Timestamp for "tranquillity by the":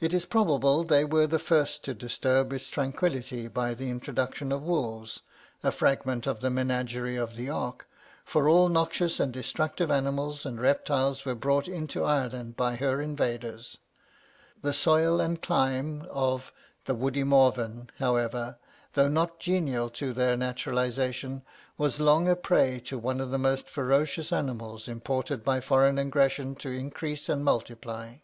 2.70-3.88